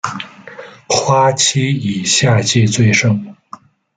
[0.89, 3.35] 花期以夏季最盛。